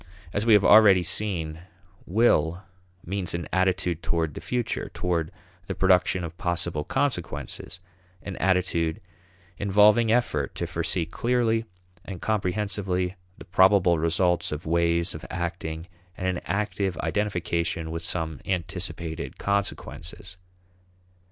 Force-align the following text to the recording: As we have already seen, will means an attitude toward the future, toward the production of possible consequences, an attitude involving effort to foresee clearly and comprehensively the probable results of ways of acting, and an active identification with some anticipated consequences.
As 0.33 0.47
we 0.47 0.53
have 0.53 0.65
already 0.65 1.03
seen, 1.03 1.59
will 2.07 2.63
means 3.05 3.35
an 3.35 3.47
attitude 3.53 4.01
toward 4.01 4.33
the 4.33 4.41
future, 4.41 4.89
toward 4.95 5.31
the 5.67 5.75
production 5.75 6.23
of 6.23 6.39
possible 6.39 6.83
consequences, 6.83 7.79
an 8.23 8.35
attitude 8.37 8.99
involving 9.59 10.11
effort 10.11 10.55
to 10.55 10.65
foresee 10.65 11.05
clearly 11.05 11.65
and 12.03 12.19
comprehensively 12.19 13.15
the 13.37 13.45
probable 13.45 13.99
results 13.99 14.51
of 14.51 14.65
ways 14.65 15.13
of 15.13 15.23
acting, 15.29 15.85
and 16.17 16.25
an 16.25 16.41
active 16.45 16.97
identification 16.97 17.91
with 17.91 18.01
some 18.01 18.39
anticipated 18.43 19.37
consequences. 19.37 20.35